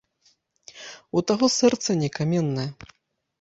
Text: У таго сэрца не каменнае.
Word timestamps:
У 1.21 1.23
таго 1.31 1.45
сэрца 1.57 1.89
не 2.01 2.09
каменнае. 2.17 2.67